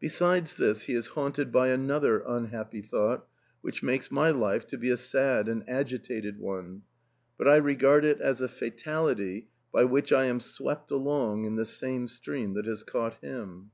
Besides 0.00 0.56
this 0.56 0.86
he 0.86 0.94
is 0.94 1.06
haunted 1.14 1.52
by 1.52 1.68
another 1.68 2.18
unhappy 2.26 2.82
thought, 2.82 3.24
which 3.60 3.84
makes 3.84 4.10
my 4.10 4.30
life 4.30 4.66
to 4.66 4.76
be 4.76 4.90
a 4.90 4.96
sad 4.96 5.46
and 5.48 5.62
agitated 5.68 6.40
one; 6.40 6.82
but 7.38 7.46
I 7.46 7.54
regard 7.58 8.04
it 8.04 8.20
as 8.20 8.40
a 8.40 8.48
fatality 8.48 9.46
by 9.70 9.84
which 9.84 10.12
I 10.12 10.24
am 10.24 10.40
swept 10.40 10.90
along 10.90 11.44
in 11.44 11.54
the 11.54 11.64
same 11.64 12.08
stream 12.08 12.54
that 12.54 12.66
has 12.66 12.82
caught 12.82 13.14
him. 13.22 13.70